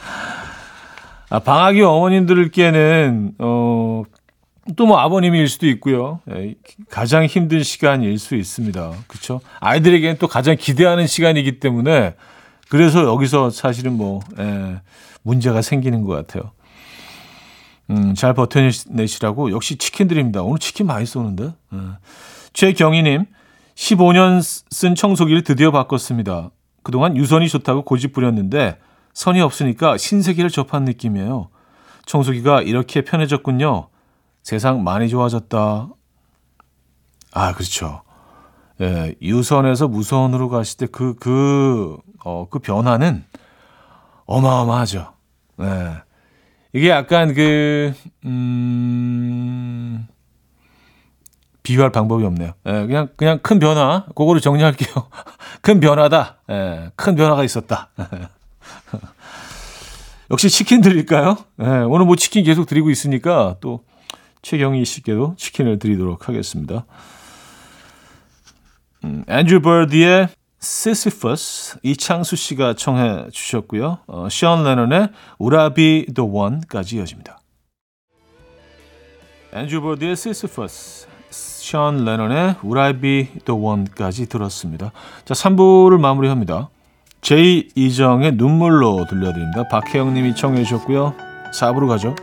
아, 1.33 1.39
방학이 1.39 1.81
어머님들께는 1.81 3.33
어, 3.39 4.03
또 4.75 4.85
뭐 4.85 4.99
아버님일 4.99 5.49
수도 5.49 5.67
있고요. 5.67 6.21
예, 6.29 6.53
가장 6.89 7.25
힘든 7.25 7.63
시간일 7.63 8.17
수 8.19 8.35
있습니다. 8.35 8.91
그렇죠? 9.07 9.41
아이들에게는 9.59 10.17
또 10.19 10.27
가장 10.27 10.55
기대하는 10.57 11.07
시간이기 11.07 11.59
때문에 11.59 12.15
그래서 12.69 13.03
여기서 13.03 13.49
사실은 13.49 13.97
뭐 13.97 14.19
예, 14.39 14.79
문제가 15.23 15.61
생기는 15.61 16.03
것 16.03 16.13
같아요. 16.13 16.51
음, 17.89 18.13
잘 18.13 18.33
버텨내시라고 18.35 19.51
역시 19.51 19.75
치킨 19.77 20.07
드립니다. 20.07 20.43
오늘 20.43 20.59
치킨 20.59 20.85
많이 20.85 21.05
쏘는데. 21.05 21.45
예. 21.73 21.77
최경희님, 22.53 23.25
15년 23.75 24.41
쓴 24.69 24.93
청소기를 24.95 25.43
드디어 25.43 25.71
바꿨습니다. 25.71 26.51
그동안 26.83 27.17
유선이 27.17 27.49
좋다고 27.49 27.81
고집 27.81 28.13
부렸는데 28.13 28.77
선이 29.13 29.41
없으니까 29.41 29.97
신세계를 29.97 30.49
접한 30.49 30.86
느낌이에요. 30.86 31.49
청소기가 32.06 32.62
이렇게 32.62 33.02
편해졌군요. 33.02 33.89
세상 34.41 34.84
많이 34.84 35.08
좋아졌다. 35.08 35.89
아, 37.32 37.54
그렇죠. 37.54 38.02
예, 38.82 39.15
유선에서 39.21 39.88
무선으로 39.88 40.49
가실 40.49 40.78
때 40.78 40.88
그, 40.91 41.15
그, 41.15 41.97
어, 42.26 42.47
그 42.49 42.60
변화는 42.60 43.23
어마어마하죠. 44.26 45.13
예. 45.62 45.93
이게 46.73 46.89
약간 46.89 47.34
그, 47.34 47.93
음, 48.26 50.08
비유할 51.62 51.91
방법이 51.91 52.26
없네요. 52.26 52.54
예, 52.65 52.71
그냥 52.86 53.10
그냥 53.15 53.39
큰 53.41 53.60
변화. 53.60 54.06
그거로 54.15 54.39
정리할게요. 54.39 54.93
큰 55.62 55.80
변화다. 55.80 56.39
예, 56.49 56.91
큰 56.95 57.15
변화가 57.15 57.43
있었다. 57.43 57.89
역시 60.32 60.49
치킨 60.49 60.82
드릴까요? 60.82 61.38
예, 61.62 61.65
오늘 61.65 62.06
뭐 62.06 62.15
치킨 62.15 62.43
계속 62.43 62.65
드리고 62.65 62.89
있으니까 62.89 63.58
또 63.62 63.84
최경희 64.41 64.84
씨께도 64.86 65.36
치킨을 65.38 65.79
드리도록 65.79 66.27
하겠습니다. 66.27 66.86
음, 69.03 69.23
앤드류 69.27 69.62
버디의 69.62 70.29
Sisyphus 70.62 71.77
이창수 71.84 72.36
씨가 72.36 72.75
청해 72.75 73.27
주셨고요. 73.32 73.99
어, 74.08 74.27
션 74.29 74.65
I 74.65 75.73
Be 75.73 76.06
The 76.13 76.29
One까지 76.29 76.97
이어집니다. 76.97 77.39
앤드류 79.53 79.82
버디의 79.82 80.13
Sisyphus 80.13 81.08
션 81.29 82.08
I 82.08 82.99
Be 82.99 83.27
The 83.45 83.60
One까지 83.60 84.27
들었습니다. 84.27 84.91
자, 85.25 85.34
3부를 85.34 85.99
마무리합니다. 85.99 86.69
제이 87.23 87.69
이정의 87.73 88.33
눈물로 88.36 89.05
들려드립니다. 89.09 89.69
박혜영 89.69 90.13
님이 90.13 90.36
청해 90.36 90.63
주셨고요. 90.65 91.15
4부로 91.57 91.88
가죠. 91.88 92.13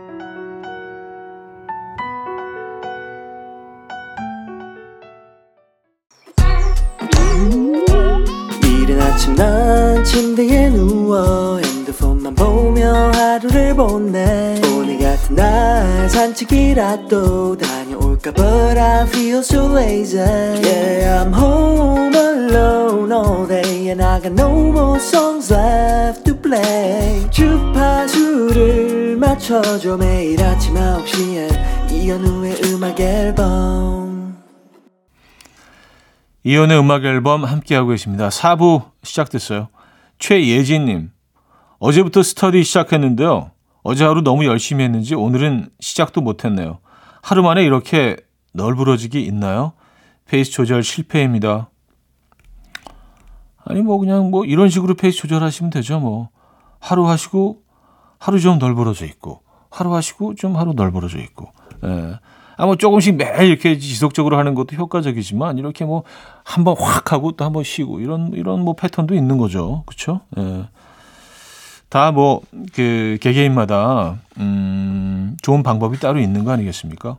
이른 8.63 9.01
아침 9.01 9.35
난 9.35 10.03
침대에 10.03 10.69
누워 10.69 11.57
핸드폰만 11.57 12.35
보며 12.35 12.93
하루를 13.11 13.75
보내 13.75 14.61
오늘 14.75 14.99
같은 14.99 15.35
날 15.35 16.09
산책이라도 16.09 17.57
다 17.57 17.80
녀올까 18.21 18.33
But 18.33 18.77
I 18.77 19.07
feel 19.07 19.39
so 19.39 19.67
lazy 19.73 20.17
Yeah 20.17 21.23
I'm 21.23 21.33
home 21.33 22.15
alone 22.15 23.11
all 23.11 23.47
day 23.47 23.89
And 23.89 24.01
I 24.01 24.21
got 24.21 24.33
no 24.33 24.49
more 24.71 24.99
songs 24.99 25.51
left 25.51 26.23
to 26.25 26.35
play 26.39 27.29
주파수를 27.31 29.17
맞춰줘 29.17 29.97
매일 29.97 30.41
아침 30.43 30.75
9시에 30.75 31.91
이현우의 31.91 32.61
음악 32.65 32.99
앨범 32.99 34.37
이연의 36.43 36.79
음악 36.79 37.05
앨범 37.05 37.43
함께하고 37.43 37.89
계십니다. 37.89 38.29
4부 38.29 38.89
시작됐어요. 39.03 39.67
최예진님, 40.17 41.11
어제부터 41.77 42.23
스터디 42.23 42.63
시작했는데요. 42.63 43.51
어제 43.83 44.05
하루 44.05 44.21
너무 44.21 44.45
열심히 44.45 44.83
했는지 44.83 45.13
오늘은 45.13 45.69
시작도 45.79 46.21
못했네요. 46.21 46.79
하루 47.21 47.43
만에 47.43 47.63
이렇게 47.63 48.17
널브러지기 48.53 49.21
있나요? 49.23 49.73
페이스 50.25 50.51
조절 50.51 50.83
실패입니다. 50.83 51.69
아니 53.63 53.81
뭐 53.81 53.97
그냥 53.97 54.31
뭐 54.31 54.45
이런 54.45 54.69
식으로 54.69 54.95
페이스 54.95 55.19
조절하시면 55.19 55.69
되죠. 55.71 55.99
뭐 55.99 56.29
하루 56.79 57.07
하시고 57.07 57.61
하루 58.17 58.39
좀 58.39 58.59
널브러져 58.59 59.05
있고 59.05 59.41
하루 59.69 59.95
하시고 59.95 60.35
좀 60.35 60.57
하루 60.57 60.73
널브러져 60.73 61.19
있고. 61.19 61.51
예. 61.83 62.19
아뭐 62.57 62.75
조금씩 62.75 63.15
매일 63.15 63.49
이렇게 63.49 63.77
지속적으로 63.79 64.37
하는 64.37 64.53
것도 64.53 64.75
효과적이지만 64.75 65.57
이렇게 65.57 65.85
뭐 65.85 66.03
한번 66.43 66.75
확 66.77 67.11
하고 67.11 67.31
또 67.31 67.43
한번 67.45 67.63
쉬고 67.63 67.99
이런 67.99 68.33
이런 68.33 68.63
뭐 68.63 68.75
패턴도 68.75 69.15
있는 69.15 69.37
거죠. 69.37 69.83
그렇죠? 69.85 70.21
예. 70.37 70.67
다 71.91 72.11
뭐 72.11 72.41
그 72.73 73.17
개개인마다 73.21 74.17
음 74.39 75.37
좋은 75.41 75.63
방법이 75.63 75.99
따로 75.99 76.19
있는 76.19 76.43
거 76.45 76.51
아니겠습니까? 76.51 77.17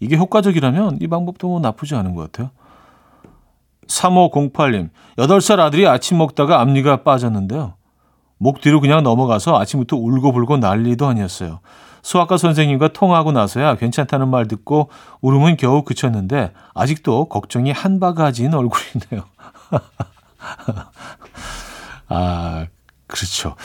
이게 0.00 0.16
효과적이라면 0.16 0.98
이 1.00 1.08
방법도 1.08 1.48
뭐 1.48 1.60
나쁘지 1.60 1.94
않은 1.94 2.14
것 2.14 2.30
같아요. 2.30 2.50
3508님, 3.88 4.90
8살 5.16 5.60
아들이 5.60 5.86
아침 5.86 6.18
먹다가 6.18 6.60
앞니가 6.60 7.02
빠졌는데요. 7.02 7.74
목 8.38 8.60
뒤로 8.60 8.80
그냥 8.80 9.02
넘어가서 9.02 9.58
아침부터 9.58 9.96
울고불고 9.96 10.58
난리도 10.58 11.06
아니었어요. 11.06 11.60
수학과 12.02 12.36
선생님과 12.36 12.88
통화하고 12.88 13.32
나서야 13.32 13.76
괜찮다는 13.76 14.28
말 14.28 14.46
듣고 14.46 14.90
울음은 15.22 15.56
겨우 15.56 15.82
그쳤는데 15.82 16.52
아직도 16.74 17.28
걱정이 17.28 17.72
한 17.72 17.98
바가지인 17.98 18.54
얼굴이네요. 18.54 19.24
아, 22.08 22.66
그렇죠. 23.06 23.56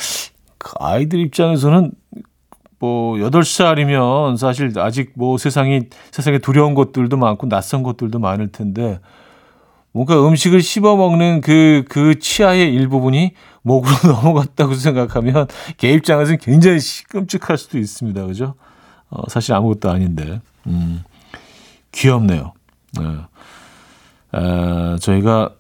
그 0.61 0.73
아이들 0.79 1.19
입장에서는 1.19 1.91
뭐 2.77 3.15
8살이면 3.15 4.37
사실 4.37 4.77
아직 4.79 5.13
뭐 5.15 5.39
세상이 5.39 5.89
세상에 6.11 6.37
두려운 6.37 6.75
것들도 6.75 7.17
많고 7.17 7.49
낯선 7.49 7.81
것들도 7.81 8.19
많을 8.19 8.51
텐데 8.51 8.99
뭔가 9.91 10.23
음식을 10.27 10.61
씹어 10.61 10.95
먹는 10.95 11.41
그, 11.41 11.83
그 11.89 12.19
치아의 12.19 12.73
일부분이 12.73 13.31
목으로 13.63 13.93
넘어갔다고 14.13 14.75
생각하면 14.75 15.47
개 15.77 15.91
입장에서는 15.93 16.37
굉장히 16.39 16.77
끔찍할 17.09 17.57
수도 17.57 17.79
있습니다. 17.79 18.25
그죠? 18.27 18.53
어, 19.09 19.27
사실 19.29 19.53
아무것도 19.53 19.89
아닌데. 19.89 20.41
음, 20.67 21.03
귀엽네요. 21.91 22.53
네. 22.99 24.39
에, 24.39 24.97
저희가 24.97 25.55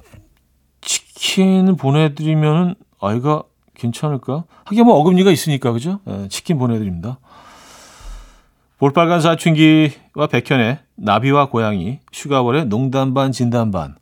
치킨을 0.81 1.75
보내 1.75 2.13
드리면은 2.13 2.75
아이가 3.01 3.43
괜찮을까? 3.81 4.45
하긴 4.65 4.85
뭐 4.85 4.95
어금니가 4.99 5.31
있으니까, 5.31 5.71
그죠? 5.71 5.99
에, 6.07 6.27
치킨 6.29 6.57
보내드립니다. 6.57 7.17
볼빨간 8.77 9.21
사춘기와 9.21 10.27
백현의 10.31 10.79
나비와 10.95 11.49
고양이, 11.49 11.99
슈가볼의 12.11 12.65
농담 12.65 13.13
반 13.13 13.31
진담 13.31 13.71
반, 13.71 13.95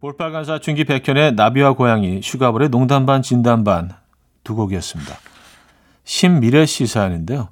볼빨간 0.00 0.44
사춘기 0.44 0.84
백현의 0.84 1.34
나비와 1.34 1.72
고양이, 1.74 2.20
슈가볼의 2.22 2.68
농담 2.68 3.06
반 3.06 3.22
진담 3.22 3.64
반 3.64 3.90
두 4.48 4.54
곡이었습니다. 4.54 5.14
신미래 6.04 6.64
씨 6.64 6.86
사연인데요. 6.86 7.48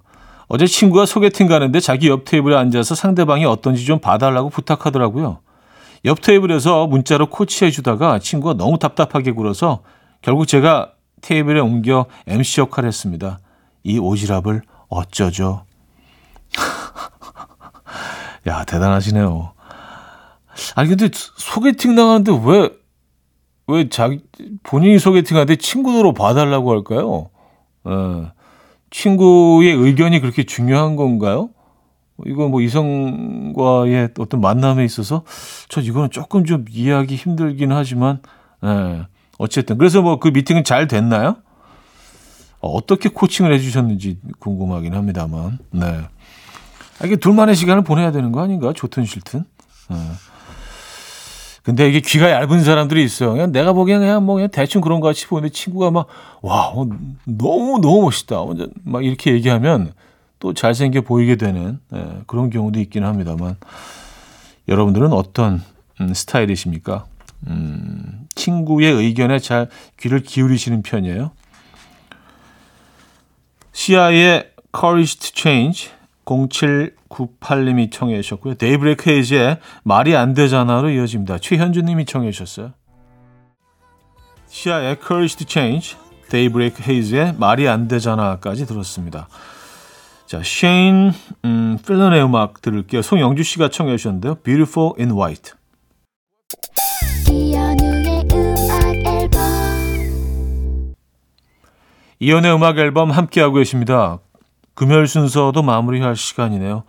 어제 0.48 0.66
친구가 0.66 1.04
소개팅 1.04 1.46
가는데 1.46 1.78
자기 1.78 2.08
옆 2.08 2.24
테이블에 2.24 2.56
앉아서 2.56 2.94
상대방이 2.94 3.44
어떤지 3.44 3.84
좀 3.84 3.98
봐달라고 3.98 4.48
부탁하더라고요. 4.48 5.40
옆 6.06 6.22
테이블에서 6.22 6.86
문자로 6.86 7.26
코치해 7.26 7.70
주다가 7.70 8.18
친구가 8.18 8.54
너무 8.54 8.78
답답하게 8.78 9.32
굴어서 9.32 9.82
결국 10.22 10.46
제가 10.46 10.92
테이블에 11.20 11.60
옮겨 11.60 12.06
MC 12.26 12.60
역할을 12.62 12.88
했습니다. 12.88 13.40
이 13.82 13.98
오지랖을 13.98 14.62
어쩌죠? 14.88 15.64
야, 18.46 18.64
대단하시네요. 18.64 19.52
아니, 20.74 20.88
근데 20.88 21.10
소개팅 21.12 21.94
나가는데 21.94 22.32
왜, 22.44 22.70
왜 23.66 23.88
자기, 23.88 24.20
본인이 24.62 24.98
소개팅하는데 24.98 25.56
친구들로 25.56 26.14
봐달라고 26.14 26.70
할까요? 26.70 27.30
예. 27.88 28.32
친구의 28.90 29.72
의견이 29.72 30.20
그렇게 30.20 30.44
중요한 30.44 30.96
건가요? 30.96 31.50
이거 32.24 32.48
뭐 32.48 32.62
이성과의 32.62 34.10
어떤 34.18 34.40
만남에 34.40 34.84
있어서 34.84 35.22
저 35.68 35.82
이거는 35.82 36.10
조금 36.10 36.44
좀 36.44 36.64
이해하기 36.70 37.14
힘들긴 37.14 37.72
하지만, 37.72 38.22
예. 38.64 39.06
어쨌든. 39.38 39.78
그래서 39.78 40.02
뭐 40.02 40.18
그 40.18 40.28
미팅은 40.28 40.64
잘 40.64 40.86
됐나요? 40.88 41.36
어떻게 42.60 43.08
코칭을 43.08 43.52
해주셨는지 43.54 44.18
궁금하긴 44.38 44.94
합니다만, 44.94 45.58
네. 45.70 46.00
아, 46.98 47.04
이게 47.06 47.16
둘만의 47.16 47.54
시간을 47.54 47.84
보내야 47.84 48.10
되는 48.12 48.32
거 48.32 48.42
아닌가? 48.42 48.72
좋든 48.74 49.04
싫든. 49.04 49.44
네. 49.90 49.96
근데 51.62 51.88
이게 51.88 52.00
귀가 52.00 52.30
얇은 52.30 52.62
사람들이 52.62 53.04
있어요. 53.04 53.32
그냥 53.32 53.52
내가 53.52 53.72
보기엔 53.72 54.00
그냥 54.00 54.24
뭐 54.24 54.36
그냥 54.36 54.48
대충 54.50 54.80
그런 54.80 55.00
거 55.00 55.08
같이 55.08 55.26
보는데 55.26 55.52
친구가 55.52 55.90
막, 55.90 56.06
와, 56.40 56.68
어, 56.68 56.86
너무, 57.24 57.80
너무 57.80 58.02
멋있다. 58.02 58.36
막 58.84 59.04
이렇게 59.04 59.32
얘기하면 59.32 59.92
또 60.38 60.54
잘생겨 60.54 61.00
보이게 61.02 61.36
되는 61.36 61.80
예, 61.94 62.18
그런 62.26 62.50
경우도 62.50 62.78
있긴 62.80 63.04
합니다만. 63.04 63.56
여러분들은 64.68 65.12
어떤 65.12 65.62
음, 66.00 66.14
스타일이십니까? 66.14 67.04
음, 67.48 68.25
친구의 68.36 68.92
의견에 68.92 69.40
잘 69.40 69.68
귀를 69.98 70.20
기울이시는 70.20 70.82
편이에요? 70.82 71.32
시아의 73.72 74.50
Courage 74.78 75.18
to 75.18 75.30
Change 75.34 75.90
0798님이 76.24 77.90
청해 77.90 78.20
주셨고요. 78.22 78.54
데이브레이크 78.54 79.10
헤이즈의 79.10 79.58
말이 79.82 80.16
안 80.16 80.34
되잖아로 80.34 80.90
이어집니다. 80.90 81.38
최현주님이 81.38 82.04
청해 82.04 82.30
주셨어요. 82.30 82.72
시아의 84.48 84.96
Courage 85.04 85.38
to 85.38 85.46
Change, 85.48 85.96
데이브레이크 86.30 86.82
헤이즈의 86.88 87.34
말이 87.38 87.68
안 87.68 87.88
되잖아까지 87.88 88.66
들었습니다. 88.66 89.28
자, 90.26 90.40
쉐인 90.42 91.12
음, 91.44 91.78
필란의 91.86 92.22
음악 92.24 92.60
들을게요. 92.60 93.02
송영주 93.02 93.44
씨가 93.44 93.68
청해 93.68 93.96
주셨는데요. 93.96 94.36
Beautiful 94.36 94.92
in 94.98 95.12
White. 95.12 95.52
이현우의 102.18 102.54
음악 102.54 102.78
앨범 102.78 103.10
함께하고 103.10 103.56
계십니다. 103.56 104.18
금요일 104.74 105.06
순서도 105.06 105.62
마무리할 105.62 106.16
시간이네요. 106.16 106.84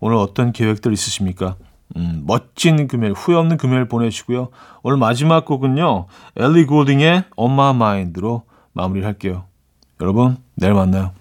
오늘 0.00 0.16
어떤 0.16 0.52
계획들 0.52 0.92
있으십니까? 0.92 1.56
음, 1.96 2.22
멋진 2.26 2.86
금요일, 2.86 3.12
후회 3.12 3.36
없는 3.36 3.56
금요일 3.56 3.88
보내시고요. 3.88 4.48
오늘 4.82 4.98
마지막 4.98 5.44
곡은요. 5.44 6.06
엘리 6.36 6.66
골딩의 6.66 7.24
On 7.36 7.52
My 7.52 7.70
Mind로 7.74 8.42
마무리를 8.72 9.06
할게요. 9.06 9.44
여러분, 10.00 10.36
내일 10.54 10.74
만나요. 10.74 11.12